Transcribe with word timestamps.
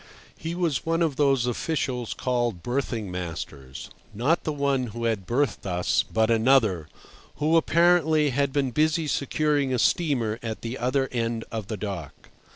He 0.35 0.55
was 0.55 0.83
one 0.83 1.03
of 1.03 1.15
those 1.15 1.45
officials 1.45 2.15
called 2.15 2.63
berthing 2.63 3.11
masters—not 3.11 4.43
the 4.45 4.51
one 4.51 4.87
who 4.87 5.03
had 5.03 5.27
berthed 5.27 5.67
us, 5.67 6.01
but 6.11 6.31
another, 6.31 6.89
who, 7.35 7.55
apparently, 7.55 8.31
had 8.31 8.51
been 8.51 8.71
busy 8.71 9.05
securing 9.05 9.71
a 9.71 9.77
steamer 9.77 10.39
at 10.41 10.61
the 10.63 10.79
other 10.79 11.07
end 11.11 11.45
of 11.51 11.67
the 11.67 11.77
dock. 11.77 12.29